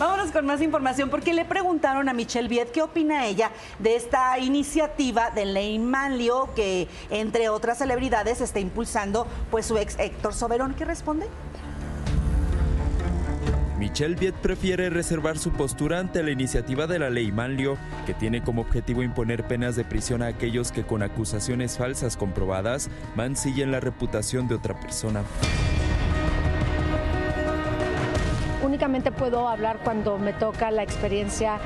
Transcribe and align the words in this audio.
Vámonos 0.00 0.30
con 0.30 0.46
más 0.46 0.62
información 0.62 1.10
porque 1.10 1.34
le 1.34 1.44
preguntaron 1.44 2.08
a 2.08 2.14
Michelle 2.14 2.48
Viet 2.48 2.72
qué 2.72 2.80
opina 2.80 3.26
ella 3.26 3.50
de 3.78 3.96
esta 3.96 4.38
iniciativa 4.38 5.30
de 5.30 5.44
Lane 5.44 5.80
Manlio 5.80 6.48
que 6.56 6.88
entre 7.10 7.50
otras 7.50 7.76
celebridades 7.76 8.40
está 8.40 8.60
impulsando 8.60 9.26
pues 9.50 9.66
su 9.66 9.76
ex 9.76 9.98
Héctor 9.98 10.32
Soberón. 10.32 10.72
¿Qué 10.72 10.86
responde? 10.86 11.26
Michelle 13.78 14.14
Viet 14.14 14.34
prefiere 14.36 14.88
reservar 14.88 15.36
su 15.36 15.52
postura 15.52 15.98
ante 15.98 16.22
la 16.22 16.30
iniciativa 16.30 16.86
de 16.86 16.98
la 16.98 17.10
ley 17.10 17.30
Manlio, 17.30 17.76
que 18.06 18.14
tiene 18.14 18.42
como 18.42 18.62
objetivo 18.62 19.02
imponer 19.02 19.46
penas 19.46 19.76
de 19.76 19.84
prisión 19.84 20.22
a 20.22 20.28
aquellos 20.28 20.72
que 20.72 20.82
con 20.82 21.02
acusaciones 21.02 21.76
falsas 21.76 22.16
comprobadas 22.16 22.88
mancillen 23.16 23.70
la 23.70 23.80
reputación 23.80 24.48
de 24.48 24.54
otra 24.54 24.80
persona 24.80 25.24
puedo 29.12 29.48
hablar 29.48 29.80
cuando 29.84 30.18
me 30.18 30.32
toca 30.32 30.70
la 30.70 30.82
experiencia 30.82 31.58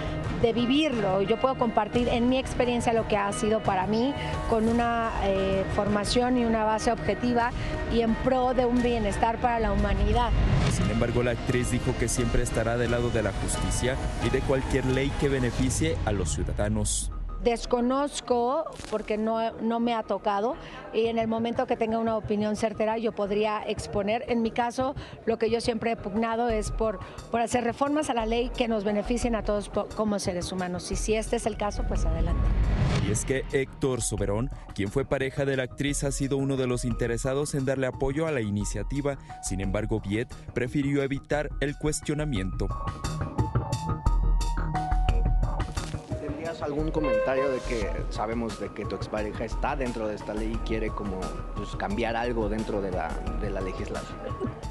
de 0.43 0.53
vivirlo. 0.53 1.23
Yo 1.23 1.41
puedo 1.41 1.57
compartir 1.57 2.09
en 2.09 2.29
mi 2.29 2.39
experiencia 2.39 2.93
lo 2.93 3.07
que 3.07 3.17
ha 3.17 3.33
sido 3.33 3.63
para 3.63 3.87
mí 3.87 4.13
con 4.51 4.69
una 4.69 5.11
eh, 5.23 5.65
formación 5.75 6.37
y 6.37 6.45
una 6.45 6.65
base 6.65 6.91
objetiva 6.91 7.51
y 7.93 8.01
en 8.01 8.15
pro 8.17 8.53
de 8.55 8.67
un 8.67 8.83
bienestar 8.83 9.39
para 9.39 9.61
la 9.61 9.73
humanidad. 9.73 10.31
Sin 10.73 10.91
embargo, 10.91 11.23
la 11.23 11.33
actriz 11.33 11.71
dijo 11.71 11.95
que 11.99 12.09
siempre 12.09 12.43
estará 12.43 12.77
del 12.77 12.91
lado 12.91 13.11
de 13.11 13.23
la 13.23 13.33
justicia 13.33 13.97
y 14.27 14.31
de 14.31 14.41
cualquier 14.41 14.85
ley 14.87 15.11
que 15.21 15.29
beneficie 15.29 15.97
a 16.05 16.13
los 16.13 16.33
ciudadanos. 16.33 17.14
Desconozco 17.45 18.65
porque 18.91 19.19
no, 19.19 19.53
no 19.61 19.79
me 19.79 19.95
ha 19.95 20.03
tocado 20.03 20.57
y 20.93 21.07
en 21.07 21.19
el 21.19 21.29
momento 21.29 21.67
que 21.67 21.77
tenga 21.77 21.99
una 21.99 22.17
opinión 22.17 22.57
certera 22.57 22.97
yo 22.99 23.13
podría 23.13 23.63
exponer. 23.67 24.25
En 24.29 24.43
mi 24.43 24.51
caso, 24.51 24.95
lo 25.27 25.39
que 25.39 25.51
yo 25.51 25.61
siempre 25.61 25.93
he 25.93 25.97
pugnado 25.97 26.49
es 26.49 26.71
por, 26.71 27.01
por 27.31 27.41
hacer 27.41 27.65
reformas 27.65 28.09
a 28.11 28.15
la 28.15 28.27
ley 28.27 28.51
que 28.57 28.67
nos 28.67 28.85
beneficien 28.85 29.35
a 29.35 29.43
todos 29.43 29.71
como 29.95 30.19
seres 30.19 30.53
humanos. 30.53 30.91
Y 30.91 30.97
si 30.97 31.15
este 31.15 31.37
es 31.37 31.47
el 31.47 31.57
caso, 31.57 31.85
pues 31.87 32.05
adelante. 32.07 32.49
Y 33.07 33.11
es 33.11 33.25
que 33.27 33.45
Héctor 33.53 34.01
Soberón, 34.01 34.51
quien 34.75 34.91
fue 34.91 35.05
pareja 35.05 35.45
de 35.45 35.57
la 35.57 35.65
actriz, 35.65 36.05
ha 36.05 36.13
sido 36.13 36.39
uno 36.39 36.57
de 36.57 36.67
los 36.67 36.87
interesados 36.87 37.55
en 37.55 37.67
darle 37.67 37.87
apoyo 37.87 38.27
a 38.27 38.33
la 38.33 38.41
iniciativa. 38.41 39.19
Sin 39.43 39.61
embargo, 39.61 40.01
Viet 40.01 40.33
prefirió 40.55 41.03
evitar 41.03 41.51
el 41.61 41.77
cuestionamiento. 41.77 42.69
Algún 46.65 46.91
comentario 46.91 47.51
de 47.51 47.59
que 47.61 47.91
sabemos 48.11 48.59
de 48.59 48.69
que 48.71 48.85
tu 48.85 48.97
expareja 48.97 49.45
está 49.45 49.77
dentro 49.77 50.09
de 50.09 50.15
esta 50.15 50.35
ley 50.35 50.53
y 50.55 50.57
quiere 50.67 50.89
como 50.89 51.21
pues, 51.55 51.77
cambiar 51.77 52.17
algo 52.17 52.49
dentro 52.49 52.81
de 52.81 52.91
la, 52.91 53.11
de 53.41 53.51
la 53.51 53.61
legislación? 53.61 54.19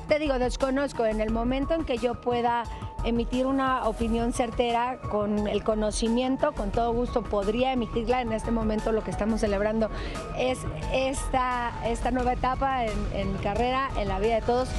Te 0.07 0.19
digo, 0.19 0.39
desconozco. 0.39 1.05
En 1.05 1.21
el 1.21 1.31
momento 1.31 1.73
en 1.73 1.85
que 1.85 1.97
yo 1.97 2.15
pueda 2.15 2.63
emitir 3.03 3.45
una 3.45 3.87
opinión 3.87 4.33
certera 4.33 4.99
con 4.99 5.47
el 5.47 5.63
conocimiento, 5.63 6.53
con 6.53 6.71
todo 6.71 6.93
gusto 6.93 7.21
podría 7.23 7.73
emitirla. 7.73 8.21
En 8.21 8.31
este 8.31 8.51
momento 8.51 8.91
lo 8.91 9.03
que 9.03 9.11
estamos 9.11 9.41
celebrando 9.41 9.89
es 10.37 10.59
esta, 10.93 11.71
esta 11.85 12.11
nueva 12.11 12.33
etapa 12.33 12.85
en, 12.85 12.93
en 13.13 13.33
carrera, 13.37 13.89
en 13.97 14.07
la 14.07 14.19
vida 14.19 14.35
de 14.35 14.41
todos. 14.41 14.69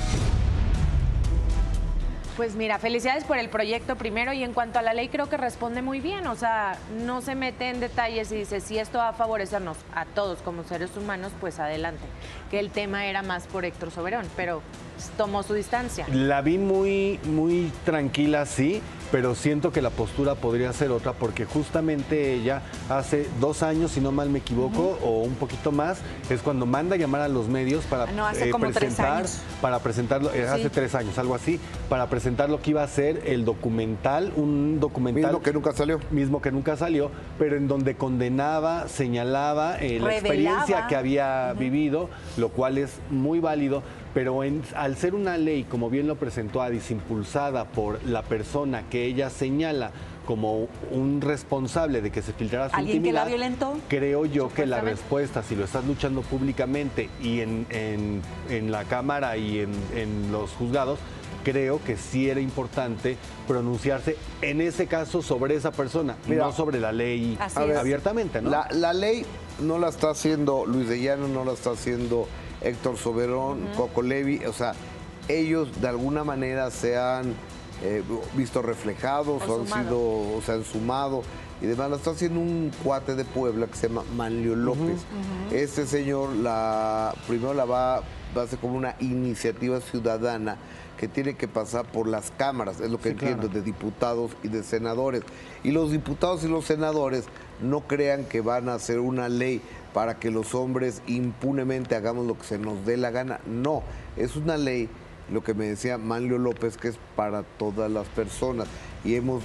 Pues 2.36 2.56
mira, 2.56 2.80
felicidades 2.80 3.22
por 3.22 3.38
el 3.38 3.48
proyecto 3.48 3.94
primero 3.94 4.32
y 4.32 4.42
en 4.42 4.52
cuanto 4.52 4.80
a 4.80 4.82
la 4.82 4.92
ley 4.92 5.08
creo 5.08 5.28
que 5.28 5.36
responde 5.36 5.82
muy 5.82 6.00
bien, 6.00 6.26
o 6.26 6.34
sea, 6.34 6.76
no 7.04 7.20
se 7.20 7.36
mete 7.36 7.68
en 7.68 7.78
detalles 7.78 8.32
y 8.32 8.36
dice 8.36 8.60
si 8.60 8.76
esto 8.76 8.98
va 8.98 9.10
a 9.10 9.12
favorecernos 9.12 9.76
a 9.94 10.04
todos 10.04 10.40
como 10.40 10.64
seres 10.64 10.96
humanos, 10.96 11.30
pues 11.40 11.60
adelante. 11.60 12.02
Que 12.50 12.58
el 12.58 12.70
tema 12.70 13.06
era 13.06 13.22
más 13.22 13.46
por 13.46 13.64
Héctor 13.64 13.92
Soberón, 13.92 14.26
pero 14.34 14.62
tomó 15.16 15.42
su 15.42 15.54
distancia. 15.54 16.06
La 16.12 16.42
vi 16.42 16.58
muy, 16.58 17.18
muy 17.24 17.72
tranquila, 17.84 18.46
sí, 18.46 18.82
pero 19.14 19.34
siento 19.34 19.70
que 19.70 19.80
la 19.80 19.90
postura 19.90 20.34
podría 20.34 20.72
ser 20.72 20.90
otra 20.90 21.12
porque 21.12 21.44
justamente 21.44 22.34
ella 22.34 22.62
hace 22.88 23.28
dos 23.40 23.62
años, 23.62 23.92
si 23.92 24.00
no 24.00 24.10
mal 24.10 24.28
me 24.28 24.40
equivoco, 24.40 24.98
o 25.02 25.22
un 25.22 25.34
poquito 25.34 25.70
más, 25.70 26.00
es 26.30 26.42
cuando 26.42 26.66
manda 26.66 26.96
a 26.96 26.98
llamar 26.98 27.20
a 27.20 27.28
los 27.28 27.48
medios 27.48 27.84
para 27.84 28.06
no, 28.06 28.26
hace 28.26 28.48
eh, 28.48 28.50
como 28.50 28.66
presentar, 28.66 29.18
años. 29.18 29.40
para 29.60 29.78
presentarlo, 29.78 30.34
eh, 30.34 30.48
hace 30.48 30.68
tres 30.68 30.94
años, 30.94 31.16
algo 31.18 31.34
así, 31.34 31.60
para 31.88 32.08
presentar 32.08 32.50
lo 32.50 32.60
que 32.60 32.70
iba 32.70 32.82
a 32.82 32.88
ser 32.88 33.22
el 33.26 33.44
documental, 33.44 34.32
un 34.34 34.80
documental 34.80 35.24
mismo 35.26 35.42
que 35.42 35.52
nunca 35.52 35.72
salió, 35.72 36.00
mismo 36.10 36.42
que 36.42 36.50
nunca 36.50 36.76
salió, 36.76 37.10
pero 37.38 37.56
en 37.56 37.68
donde 37.68 37.94
condenaba, 37.94 38.88
señalaba 38.88 39.78
eh, 39.78 40.00
la 40.00 40.12
experiencia 40.12 40.86
que 40.88 40.96
había 40.96 41.52
vivido, 41.52 42.10
lo 42.36 42.48
cual 42.48 42.78
es 42.78 42.98
muy 43.10 43.38
válido 43.38 43.82
pero 44.14 44.42
al 44.42 44.96
ser 44.96 45.14
una 45.14 45.36
ley, 45.36 45.64
como 45.64 45.90
bien 45.90 46.06
lo 46.06 46.14
presentó 46.14 46.62
Adis, 46.62 46.92
impulsada 46.92 47.64
por 47.64 48.02
la 48.04 48.22
persona 48.22 48.88
que 48.88 49.04
ella 49.04 49.28
señala 49.28 49.90
como 50.24 50.68
un 50.90 51.20
responsable 51.20 52.00
de 52.00 52.10
que 52.10 52.22
se 52.22 52.32
filtrara 52.32 52.70
su 52.70 52.76
¿Alguien 52.76 52.98
intimidad, 52.98 53.24
que 53.24 53.30
la 53.30 53.36
violentó? 53.36 53.76
creo 53.88 54.24
yo 54.24 54.48
que 54.48 54.66
la 54.66 54.80
respuesta, 54.80 55.42
si 55.42 55.56
lo 55.56 55.64
estás 55.64 55.84
luchando 55.84 56.22
públicamente 56.22 57.10
y 57.20 57.40
en, 57.40 57.66
en, 58.48 58.70
la 58.70 58.84
Cámara 58.84 59.36
y 59.36 59.58
en, 59.58 60.32
los 60.32 60.52
juzgados, 60.52 60.98
creo 61.42 61.82
que 61.84 61.96
sí 61.96 62.30
era 62.30 62.40
importante 62.40 63.18
pronunciarse 63.46 64.16
en 64.40 64.62
ese 64.62 64.86
caso 64.86 65.20
sobre 65.20 65.56
esa 65.56 65.72
persona, 65.72 66.16
no 66.26 66.52
sobre 66.52 66.80
la 66.80 66.92
ley 66.92 67.36
abiertamente. 67.56 68.40
¿no? 68.40 68.48
La, 68.48 68.68
la, 68.70 68.92
ley 68.94 69.26
no 69.60 69.78
la 69.78 69.88
está 69.88 70.10
haciendo 70.10 70.64
Luis 70.64 70.88
de 70.88 71.02
Llano, 71.02 71.28
no 71.28 71.44
la 71.44 71.52
está 71.52 71.72
haciendo 71.72 72.26
Héctor 72.64 72.96
Soberón, 72.96 73.68
Coco 73.76 74.02
Levi, 74.02 74.44
o 74.46 74.52
sea, 74.52 74.74
ellos 75.28 75.80
de 75.80 75.88
alguna 75.88 76.24
manera 76.24 76.70
se 76.70 76.96
han 76.98 77.34
eh, 77.82 78.02
visto 78.34 78.62
reflejados 78.62 79.42
o, 79.48 79.60
han 79.60 79.66
sido, 79.66 79.98
o 80.00 80.42
se 80.44 80.52
han 80.52 80.64
sumado 80.64 81.22
y 81.60 81.66
demás. 81.66 81.90
Lo 81.90 81.96
está 81.96 82.10
haciendo 82.10 82.40
un 82.40 82.70
cuate 82.82 83.14
de 83.14 83.24
Puebla 83.24 83.66
que 83.66 83.76
se 83.76 83.88
llama 83.88 84.04
Manlio 84.16 84.56
López. 84.56 85.02
Este 85.52 85.86
señor 85.86 86.34
la 86.36 87.14
primero 87.26 87.54
la 87.54 87.64
va, 87.64 88.02
va 88.36 88.42
a 88.42 88.44
hacer 88.44 88.58
como 88.58 88.76
una 88.76 88.96
iniciativa 89.00 89.80
ciudadana 89.80 90.56
que 90.98 91.08
tiene 91.08 91.34
que 91.34 91.48
pasar 91.48 91.84
por 91.86 92.06
las 92.06 92.30
cámaras, 92.30 92.80
es 92.80 92.90
lo 92.90 93.00
que 93.00 93.10
entiendo, 93.10 93.48
de 93.48 93.62
diputados 93.62 94.30
y 94.42 94.48
de 94.48 94.62
senadores. 94.62 95.22
Y 95.62 95.72
los 95.72 95.90
diputados 95.90 96.44
y 96.44 96.48
los 96.48 96.64
senadores 96.64 97.24
no 97.60 97.80
crean 97.80 98.24
que 98.24 98.40
van 98.40 98.68
a 98.68 98.74
hacer 98.74 99.00
una 99.00 99.28
ley 99.28 99.60
para 99.94 100.16
que 100.18 100.30
los 100.30 100.54
hombres 100.54 101.00
impunemente 101.06 101.94
hagamos 101.94 102.26
lo 102.26 102.36
que 102.36 102.44
se 102.44 102.58
nos 102.58 102.84
dé 102.84 102.98
la 102.98 103.10
gana. 103.10 103.40
No, 103.46 103.82
es 104.16 104.36
una 104.36 104.56
ley, 104.58 104.88
lo 105.30 105.42
que 105.42 105.54
me 105.54 105.66
decía 105.66 105.96
Manlio 105.96 106.36
López, 106.36 106.76
que 106.76 106.88
es 106.88 106.98
para 107.16 107.44
todas 107.44 107.90
las 107.90 108.06
personas. 108.08 108.66
Y 109.04 109.14
hemos, 109.14 109.42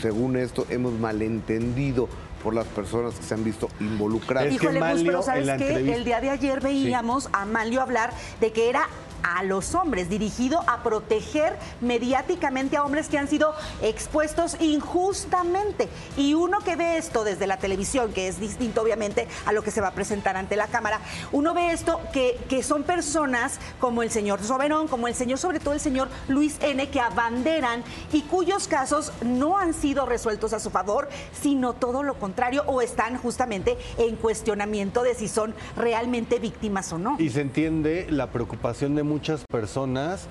según 0.00 0.36
esto, 0.36 0.64
hemos 0.70 0.92
malentendido 0.92 2.08
por 2.42 2.54
las 2.54 2.66
personas 2.68 3.14
que 3.14 3.24
se 3.24 3.34
han 3.34 3.42
visto 3.42 3.68
involucradas. 3.80 4.54
Es 4.54 4.60
que 4.60 4.68
pero 5.04 5.22
¿sabes 5.22 5.50
qué? 5.58 5.74
El 5.74 6.04
día 6.04 6.20
de 6.20 6.30
ayer 6.30 6.60
veíamos 6.60 7.28
a 7.32 7.44
Manlio 7.44 7.82
hablar 7.82 8.12
de 8.40 8.52
que 8.52 8.70
era 8.70 8.86
a 9.22 9.42
los 9.42 9.74
hombres, 9.74 10.08
dirigido 10.08 10.62
a 10.66 10.82
proteger 10.82 11.56
mediáticamente 11.80 12.76
a 12.76 12.84
hombres 12.84 13.08
que 13.08 13.18
han 13.18 13.28
sido 13.28 13.54
expuestos 13.82 14.56
injustamente. 14.60 15.88
Y 16.16 16.34
uno 16.34 16.58
que 16.60 16.76
ve 16.76 16.96
esto 16.96 17.24
desde 17.24 17.46
la 17.46 17.58
televisión, 17.58 18.12
que 18.12 18.28
es 18.28 18.40
distinto 18.40 18.82
obviamente 18.82 19.28
a 19.46 19.52
lo 19.52 19.62
que 19.62 19.70
se 19.70 19.80
va 19.80 19.88
a 19.88 19.94
presentar 19.94 20.36
ante 20.36 20.56
la 20.56 20.66
cámara, 20.66 21.00
uno 21.32 21.54
ve 21.54 21.72
esto 21.72 22.00
que, 22.12 22.38
que 22.48 22.62
son 22.62 22.82
personas 22.82 23.58
como 23.78 24.02
el 24.02 24.10
señor 24.10 24.42
Soberón, 24.42 24.88
como 24.88 25.08
el 25.08 25.14
señor, 25.14 25.38
sobre 25.38 25.60
todo 25.60 25.74
el 25.74 25.80
señor 25.80 26.08
Luis 26.28 26.56
N., 26.60 26.88
que 26.90 27.00
abanderan 27.00 27.82
y 28.12 28.22
cuyos 28.22 28.68
casos 28.68 29.12
no 29.22 29.58
han 29.58 29.74
sido 29.74 30.06
resueltos 30.06 30.52
a 30.52 30.60
su 30.60 30.70
favor, 30.70 31.08
sino 31.40 31.74
todo 31.74 32.02
lo 32.02 32.14
contrario, 32.14 32.64
o 32.66 32.82
están 32.82 33.16
justamente 33.16 33.76
en 33.98 34.16
cuestionamiento 34.16 35.02
de 35.02 35.14
si 35.14 35.28
son 35.28 35.54
realmente 35.76 36.38
víctimas 36.38 36.92
o 36.92 36.98
no. 36.98 37.16
Y 37.18 37.30
se 37.30 37.40
entiende 37.40 38.06
la 38.10 38.30
preocupación 38.30 38.94
de 38.94 39.02
muchas 39.10 39.44
personas, 39.50 40.28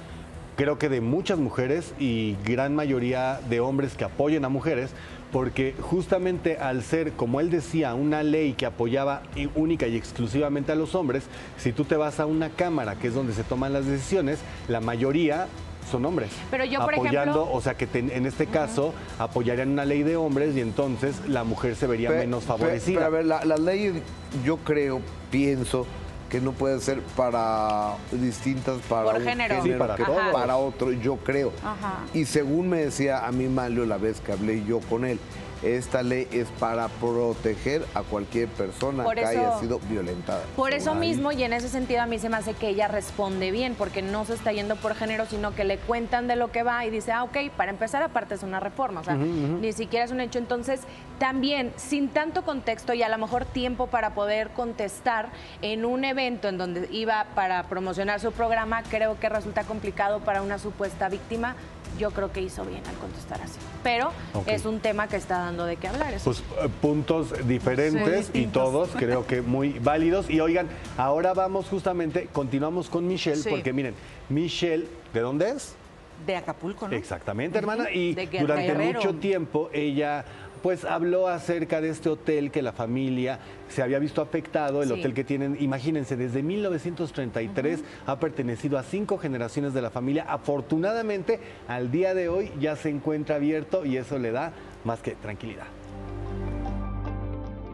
creo 0.55 0.79
que 0.79 0.87
de 0.87 1.01
muchas 1.01 1.37
mujeres 1.37 1.93
y 1.99 2.37
gran 2.45 2.73
mayoría 2.73 3.41
de 3.49 3.59
hombres 3.59 3.95
que 3.95 4.05
apoyen 4.05 4.45
a 4.45 4.49
mujeres, 4.49 4.91
porque 5.33 5.75
justamente 5.81 6.57
al 6.57 6.81
ser, 6.81 7.11
como 7.11 7.41
él 7.41 7.51
decía, 7.51 7.93
una 7.93 8.23
ley 8.23 8.53
que 8.53 8.65
apoyaba 8.65 9.21
única 9.55 9.85
y 9.87 9.97
exclusivamente 9.97 10.71
a 10.71 10.75
los 10.75 10.95
hombres, 10.95 11.25
si 11.57 11.73
tú 11.73 11.83
te 11.83 11.97
vas 11.97 12.21
a 12.21 12.25
una 12.25 12.49
cámara, 12.51 12.95
que 12.95 13.07
es 13.07 13.13
donde 13.13 13.33
se 13.33 13.43
toman 13.43 13.73
las 13.73 13.85
decisiones, 13.85 14.39
la 14.69 14.79
mayoría 14.79 15.47
son 15.91 16.05
hombres. 16.05 16.31
Pero 16.49 16.63
yo, 16.63 16.79
por 16.79 16.93
apoyando, 16.93 17.51
o 17.51 17.59
sea 17.59 17.75
que 17.75 17.87
en 17.93 18.25
este 18.25 18.47
caso 18.47 18.93
apoyarían 19.17 19.69
una 19.69 19.83
ley 19.83 20.03
de 20.03 20.15
hombres 20.15 20.55
y 20.55 20.61
entonces 20.61 21.27
la 21.27 21.43
mujer 21.43 21.75
se 21.75 21.85
vería 21.85 22.11
menos 22.11 22.45
favorecida. 22.45 22.99
Pero, 22.99 23.05
a 23.05 23.09
ver, 23.09 23.25
la, 23.25 23.43
la 23.43 23.57
ley, 23.57 24.01
yo 24.45 24.57
creo, 24.57 25.01
pienso 25.31 25.85
que 26.29 26.39
no 26.39 26.51
puede 26.51 26.79
ser 26.79 27.01
para 27.15 27.95
distintas 28.11 28.77
para 28.87 29.17
un 29.17 29.23
género, 29.23 29.55
para, 30.31 30.57
otro, 30.57 30.91
yo 30.91 31.17
creo. 31.17 31.51
Y 32.13 32.25
según 32.25 32.69
me 32.69 32.85
decía 32.85 33.25
a 33.25 33.31
mí 33.31 33.47
Malio 33.47 33.85
la 33.85 33.97
vez 33.97 34.21
que 34.21 34.31
hablé 34.31 34.63
yo 34.63 34.79
con 34.81 35.05
él, 35.05 35.19
esta 35.63 36.03
ley 36.03 36.27
es 36.31 36.47
para 36.59 36.87
proteger 36.87 37.85
a 37.93 38.01
cualquier 38.03 38.47
persona 38.49 39.03
que 39.13 39.25
haya 39.25 39.59
sido 39.59 39.79
violentada. 39.89 40.41
Por 40.55 40.73
eso 40.73 40.95
mismo, 40.95 41.31
y 41.31 41.43
en 41.43 41.53
ese 41.53 41.69
sentido 41.69 42.01
a 42.01 42.05
mí 42.05 42.19
se 42.19 42.29
me 42.29 42.37
hace 42.37 42.53
que 42.53 42.69
ella 42.69 42.87
responde 42.87 43.51
bien, 43.51 43.75
porque 43.75 44.01
no 44.01 44.25
se 44.25 44.33
está 44.33 44.51
yendo 44.51 44.75
por 44.75 44.95
género, 44.95 45.25
sino 45.25 45.53
que 45.53 45.63
le 45.63 45.77
cuentan 45.77 46.27
de 46.27 46.35
lo 46.35 46.51
que 46.51 46.63
va 46.63 46.85
y 46.85 46.89
dice, 46.89 47.11
ah, 47.11 47.23
ok, 47.23 47.37
para 47.55 47.71
empezar 47.71 48.03
aparte 48.03 48.35
es 48.35 48.43
una 48.43 48.59
reforma, 48.59 49.01
o 49.01 49.03
sea, 49.03 49.15
ni 49.15 49.73
siquiera 49.73 50.05
es 50.05 50.11
un 50.11 50.21
hecho. 50.21 50.39
Entonces, 50.39 50.81
también, 51.17 51.73
sin 51.75 52.09
tanto 52.09 52.43
contexto 52.43 52.93
y 52.93 53.03
a 53.03 53.09
lo 53.09 53.17
mejor 53.17 53.45
tiempo 53.45 53.87
para 53.87 54.13
poder 54.13 54.49
contestar 54.51 55.29
en 55.61 55.85
un 55.85 56.05
evento 56.05 56.47
en 56.47 56.57
donde 56.57 56.87
iba 56.91 57.25
para 57.35 57.63
promocionar 57.63 58.19
su 58.19 58.31
programa, 58.31 58.83
creo 58.83 59.19
que 59.19 59.29
resulta 59.29 59.63
complicado 59.63 60.19
para 60.19 60.41
una 60.41 60.59
supuesta 60.59 61.09
víctima 61.09 61.55
yo 61.97 62.11
creo 62.11 62.31
que 62.31 62.41
hizo 62.41 62.63
bien 62.65 62.85
al 62.87 62.95
contestar 62.95 63.41
así. 63.41 63.59
Pero 63.83 64.11
es 64.45 64.65
un 64.65 64.79
tema 64.79 65.07
que 65.07 65.15
está 65.15 65.39
dando 65.39 65.65
de 65.65 65.77
qué 65.77 65.87
hablar. 65.87 66.13
Pues 66.23 66.39
eh, 66.39 66.69
puntos 66.81 67.47
diferentes 67.47 68.31
y 68.33 68.47
todos 68.47 68.89
creo 68.95 69.25
que 69.25 69.41
muy 69.41 69.79
válidos. 69.79 70.29
Y 70.29 70.39
oigan, 70.39 70.67
ahora 70.97 71.33
vamos 71.33 71.67
justamente, 71.67 72.27
continuamos 72.31 72.89
con 72.89 73.07
Michelle, 73.07 73.41
porque 73.49 73.73
miren, 73.73 73.95
Michelle, 74.29 74.87
¿de 75.13 75.19
dónde 75.19 75.49
es? 75.51 75.75
De 76.25 76.35
Acapulco, 76.35 76.87
¿no? 76.87 76.95
Exactamente, 76.95 77.57
hermana. 77.57 77.89
Y 77.91 78.13
durante 78.39 78.73
mucho 78.73 79.15
tiempo 79.15 79.69
ella 79.71 80.25
pues 80.61 80.85
habló 80.85 81.27
acerca 81.27 81.81
de 81.81 81.89
este 81.89 82.09
hotel 82.09 82.51
que 82.51 82.61
la 82.61 82.71
familia 82.71 83.39
se 83.69 83.81
había 83.81 83.99
visto 83.99 84.21
afectado, 84.21 84.83
el 84.83 84.91
hotel 84.91 85.13
que 85.13 85.23
tienen, 85.23 85.57
imagínense, 85.59 86.15
desde 86.15 86.41
1933 86.41 87.83
ha 88.05 88.19
pertenecido 88.19 88.77
a 88.77 88.83
cinco 88.83 89.17
generaciones 89.17 89.73
de 89.73 89.81
la 89.81 89.89
familia. 89.89 90.25
Afortunadamente, 90.27 91.39
al 91.67 91.91
día 91.91 92.13
de 92.13 92.29
hoy 92.29 92.51
ya 92.59 92.75
se 92.75 92.89
encuentra 92.89 93.35
abierto 93.35 93.85
y 93.85 93.97
eso 93.97 94.17
le 94.17 94.31
da 94.31 94.53
más 94.83 95.01
que 95.01 95.15
tranquilidad. 95.15 95.67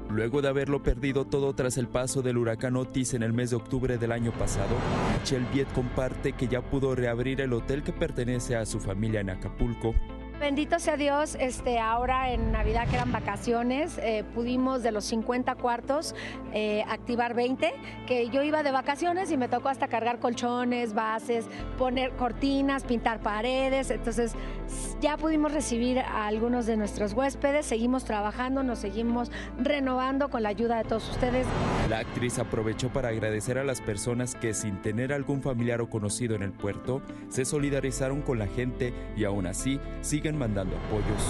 Luego 0.10 0.42
de 0.42 0.48
haberlo 0.48 0.82
perdido 0.82 1.26
todo 1.26 1.54
tras 1.54 1.78
el 1.78 1.90
paso 1.90 2.22
del 2.22 2.38
huracán 2.38 2.78
Otis 2.78 3.14
en 3.16 3.24
el 3.24 3.34
mes 3.34 3.50
de 3.50 3.58
octubre 3.58 3.98
del 3.98 4.14
año 4.14 4.32
pasado, 4.32 4.74
Michelle 5.20 5.46
Viet 5.54 5.68
comparte 5.74 6.32
que 6.32 6.48
ya 6.48 6.62
pudo 6.62 6.96
reabrir 6.96 7.42
el 7.42 7.52
hotel 7.52 7.84
que 7.84 7.92
pertenece 7.92 8.56
a 8.56 8.66
su 8.66 8.80
familia 8.80 9.20
en 9.20 9.30
Acapulco 9.30 9.94
Bendito 10.40 10.80
sea 10.80 10.98
Dios, 10.98 11.38
este, 11.40 11.80
ahora 11.80 12.32
en 12.32 12.52
Navidad 12.52 12.90
que 12.90 12.96
eran 12.96 13.12
vacaciones, 13.14 13.98
eh, 14.00 14.26
pudimos 14.36 14.84
de 14.84 14.92
los 14.92 15.06
50 15.06 15.56
cuartos 15.56 16.14
eh, 16.54 16.84
activar 16.90 17.34
20, 17.34 17.74
que 18.06 18.30
yo 18.30 18.44
iba 18.44 18.62
de 18.62 18.72
vacaciones 18.72 19.32
y 19.32 19.38
me 19.38 19.48
tocó 19.48 19.70
hasta 19.70 19.88
cargar 19.88 20.20
colchones, 20.20 20.94
bases, 20.94 21.46
poner 21.78 22.12
cortinas, 22.18 22.84
pintar 22.84 23.22
paredes, 23.22 23.90
entonces 23.90 24.34
ya 25.06 25.18
pudimos 25.18 25.52
recibir 25.52 26.00
a 26.00 26.26
algunos 26.26 26.66
de 26.66 26.78
nuestros 26.78 27.14
huéspedes, 27.14 27.68
seguimos 27.68 28.06
trabajando, 28.06 28.64
nos 28.64 28.80
seguimos 28.80 29.30
renovando 29.60 30.30
con 30.30 30.42
la 30.42 30.50
ayuda 30.50 30.78
de 30.78 30.84
todos 30.86 31.08
ustedes. 31.12 31.46
La 31.92 32.00
actriz 32.00 32.40
aprovechó 32.40 32.90
para 32.90 33.10
agradecer 33.10 33.60
a 33.60 33.64
las 33.64 33.82
personas 33.82 34.34
que 34.34 34.56
sin 34.56 34.82
tener 34.82 35.14
algún 35.14 35.44
familiar 35.44 35.80
o 35.80 35.92
conocido 35.92 36.34
en 36.34 36.42
el 36.42 36.52
puerto, 36.54 37.04
se 37.30 37.46
solidarizaron 37.46 38.24
con 38.24 38.40
la 38.40 38.48
gente 38.48 38.96
y 39.16 39.26
aún 39.26 39.46
así 39.46 39.80
siguen 40.02 40.40
mandando 40.40 40.76
apoyos. 40.76 41.22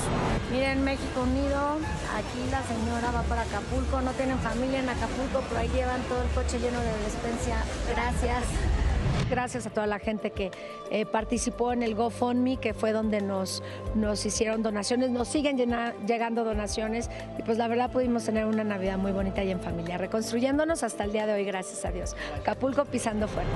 Miren, 0.54 0.82
México 0.86 1.24
Unido, 1.24 1.76
aquí 2.16 2.50
la 2.50 2.64
señora 2.64 3.12
va 3.12 3.24
para 3.24 3.42
Acapulco, 3.42 4.00
no 4.00 4.12
tienen 4.12 4.38
familia 4.38 4.80
en 4.80 4.88
Acapulco, 4.88 5.44
pero 5.50 5.60
ahí 5.60 5.70
llevan 5.76 6.02
todo 6.04 6.24
el 6.24 6.30
coche 6.30 6.60
lleno 6.60 6.80
de 6.80 6.98
despensa. 7.04 7.62
Gracias. 7.94 8.85
Gracias 9.30 9.66
a 9.66 9.70
toda 9.70 9.88
la 9.88 10.00
gente 10.00 10.32
que 10.32 10.52
eh, 10.92 11.06
participó 11.06 11.74
en 11.74 11.84
el 11.84 11.96
GoFundMe, 11.96 12.58
que 12.58 12.74
fue 12.74 12.92
donde 12.92 13.22
nos, 13.22 13.64
nos 13.96 14.26
hicieron 14.26 14.62
donaciones, 14.62 15.10
nos 15.10 15.28
siguen 15.28 15.58
llegando 16.06 16.44
donaciones 16.44 17.10
y 17.38 17.44
pues 17.44 17.58
la 17.58 17.68
verdad 17.68 17.92
pudimos 17.92 18.26
tener 18.26 18.46
una 18.46 18.64
Navidad 18.64 18.98
muy 18.98 19.12
bonita 19.12 19.44
y 19.44 19.52
en 19.52 19.60
familia, 19.60 19.98
reconstruyéndonos 19.98 20.84
hasta 20.84 21.04
el 21.04 21.12
día 21.12 21.26
de 21.26 21.34
hoy, 21.34 21.46
gracias 21.46 21.86
a 21.86 21.92
Dios. 21.92 22.16
Acapulco 22.40 22.86
pisando 22.86 23.28
fuerte. 23.28 23.52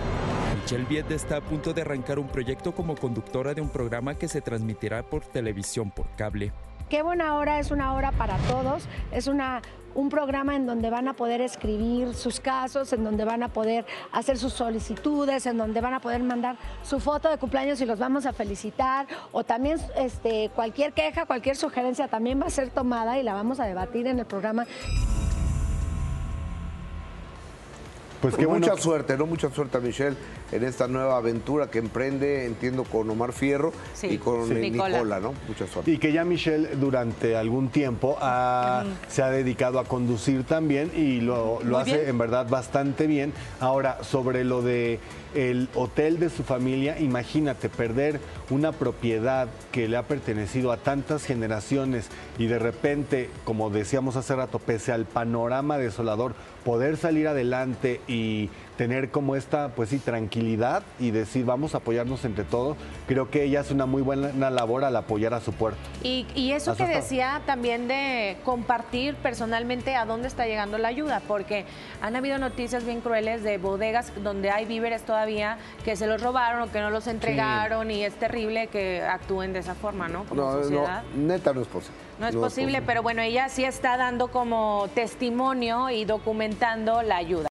Michelle 0.61 0.85
Viet 0.85 1.11
está 1.11 1.37
a 1.37 1.41
punto 1.41 1.73
de 1.73 1.81
arrancar 1.81 2.19
un 2.19 2.27
proyecto 2.27 2.73
como 2.73 2.95
conductora 2.95 3.53
de 3.53 3.61
un 3.61 3.69
programa 3.69 4.15
que 4.15 4.27
se 4.27 4.41
transmitirá 4.41 5.03
por 5.03 5.23
televisión 5.25 5.91
por 5.91 6.07
cable. 6.15 6.51
Qué 6.89 7.03
buena 7.03 7.35
hora, 7.35 7.59
es 7.59 7.69
una 7.69 7.93
hora 7.93 8.11
para 8.11 8.35
todos, 8.47 8.87
es 9.11 9.27
una, 9.27 9.61
un 9.93 10.09
programa 10.09 10.55
en 10.55 10.65
donde 10.65 10.89
van 10.89 11.07
a 11.07 11.13
poder 11.13 11.39
escribir 11.39 12.15
sus 12.15 12.39
casos, 12.39 12.91
en 12.93 13.03
donde 13.03 13.25
van 13.25 13.43
a 13.43 13.49
poder 13.49 13.85
hacer 14.11 14.39
sus 14.39 14.53
solicitudes, 14.53 15.45
en 15.45 15.59
donde 15.59 15.81
van 15.81 15.93
a 15.93 15.99
poder 15.99 16.23
mandar 16.23 16.57
su 16.81 16.99
foto 16.99 17.29
de 17.29 17.37
cumpleaños 17.37 17.79
y 17.81 17.85
los 17.85 17.99
vamos 17.99 18.25
a 18.25 18.33
felicitar, 18.33 19.05
o 19.31 19.43
también 19.43 19.77
este, 19.97 20.49
cualquier 20.55 20.93
queja, 20.93 21.27
cualquier 21.27 21.55
sugerencia 21.55 22.07
también 22.07 22.41
va 22.41 22.47
a 22.47 22.49
ser 22.49 22.71
tomada 22.71 23.19
y 23.19 23.23
la 23.23 23.35
vamos 23.35 23.59
a 23.59 23.65
debatir 23.65 24.07
en 24.07 24.17
el 24.17 24.25
programa. 24.25 24.65
Pues 28.21 28.35
que 28.35 28.47
mucha 28.47 28.75
suerte, 28.77 29.17
¿no? 29.17 29.25
Mucha 29.25 29.49
suerte 29.49 29.77
a 29.77 29.81
Michelle 29.81 30.15
en 30.51 30.63
esta 30.63 30.87
nueva 30.87 31.17
aventura 31.17 31.69
que 31.69 31.79
emprende, 31.79 32.45
entiendo, 32.45 32.83
con 32.83 33.09
Omar 33.09 33.33
Fierro 33.33 33.71
y 34.03 34.17
con 34.17 34.49
Nicola. 34.59 35.19
¿no? 35.19 35.33
Mucha 35.47 35.67
suerte. 35.67 35.91
Y 35.91 35.97
que 35.97 36.11
ya 36.11 36.25
Michelle 36.25 36.75
durante 36.75 37.35
algún 37.35 37.69
tiempo 37.69 38.17
se 38.19 39.21
ha 39.21 39.29
dedicado 39.29 39.79
a 39.79 39.85
conducir 39.85 40.43
también 40.43 40.91
y 40.95 41.21
lo, 41.21 41.59
hace 41.77 42.09
en 42.09 42.17
verdad 42.17 42.47
bastante 42.49 43.07
bien. 43.07 43.33
Ahora, 43.59 44.03
sobre 44.03 44.43
lo 44.43 44.61
de 44.61 44.99
el 45.35 45.69
hotel 45.75 46.19
de 46.19 46.29
su 46.29 46.43
familia, 46.43 46.99
imagínate 46.99 47.69
perder 47.69 48.19
una 48.49 48.71
propiedad 48.71 49.47
que 49.71 49.87
le 49.87 49.97
ha 49.97 50.03
pertenecido 50.03 50.71
a 50.71 50.77
tantas 50.77 51.23
generaciones 51.23 52.09
y 52.37 52.47
de 52.47 52.57
repente, 52.57 53.29
como 53.43 53.69
decíamos 53.69 54.15
hace 54.15 54.35
rato, 54.35 54.57
pese 54.57 54.91
al 54.91 55.05
panorama 55.05 55.77
desolador, 55.77 56.33
poder 56.65 56.97
salir 56.97 57.27
adelante 57.27 58.01
y 58.09 58.49
tener 58.75 59.11
como 59.11 59.35
esta, 59.35 59.69
pues 59.75 59.89
sí, 59.89 59.99
tranquilidad 59.99 60.83
y 60.99 61.11
decir, 61.11 61.45
vamos 61.45 61.75
a 61.75 61.79
apoyarnos 61.79 62.25
entre 62.25 62.43
todos. 62.43 62.75
Creo 63.07 63.29
que 63.29 63.43
ella 63.43 63.59
hace 63.59 63.73
una 63.73 63.85
muy 63.85 64.01
buena 64.01 64.49
labor 64.49 64.83
al 64.83 64.95
apoyar 64.95 65.33
a 65.33 65.41
su 65.41 65.53
puerto. 65.53 65.79
Y, 66.01 66.25
eso 66.49 66.75
que 66.75 66.87
decía 66.87 67.41
también 67.45 67.87
de 67.87 68.37
compartir 68.43 69.15
personalmente 69.15 69.95
a 69.95 70.05
dónde 70.05 70.27
está 70.27 70.47
llegando 70.47 70.77
la 70.77 70.87
ayuda, 70.87 71.21
porque 71.27 71.65
han 72.01 72.15
habido 72.15 72.39
noticias 72.39 72.85
bien 72.85 73.01
crueles 73.01 73.43
de 73.43 73.57
bodegas 73.57 74.11
donde 74.23 74.49
hay 74.49 74.65
víveres 74.65 75.03
todavía 75.03 75.57
que 75.85 75.95
se 75.95 76.07
los 76.07 76.21
robaron 76.21 76.63
o 76.63 76.71
que 76.71 76.79
no 76.79 76.89
los 76.89 77.05
entregaron 77.07 77.91
y 77.91 78.03
es 78.03 78.15
terrible 78.15 78.67
que 78.67 79.03
actúen 79.03 79.53
de 79.53 79.59
esa 79.59 79.75
forma, 79.75 80.07
¿no? 80.07 80.23
Como 80.23 80.51
sociedad. 80.53 81.03
No, 81.15 81.27
neta 81.27 81.53
no 81.53 81.61
es 81.61 81.67
posible. 81.67 81.97
No 82.19 82.27
es, 82.27 82.35
posible, 82.35 82.81
pero 82.81 83.01
bueno, 83.01 83.21
ella 83.21 83.47
sí 83.47 83.63
está 83.63 83.95
dando 83.95 84.27
como 84.27 84.89
testimonio 84.93 85.89
y 85.89 86.03
documentando 86.03 87.01
la 87.01 87.15
ayuda. 87.15 87.47